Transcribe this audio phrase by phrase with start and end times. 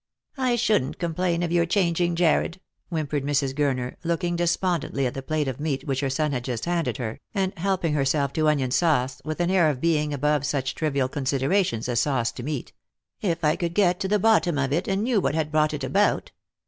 [0.39, 2.59] "I shouldn't complain of your changing, Jarred,"
[2.89, 3.53] whimpered Mrs.
[3.53, 7.19] Gurner, looking despondently at the plate of meat which her son had just handed her,
[7.35, 11.87] and helping herself to onion sauce with an air of beiDg above such trivial considerations
[11.87, 12.73] as sance to meat,"
[13.21, 15.83] if I could get to the bottom of it, ana knew wha\ nai brought it
[15.83, 16.31] about.